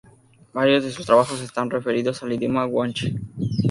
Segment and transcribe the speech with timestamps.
[0.51, 3.13] Varios de sus trabajos están referidos al idioma guanche.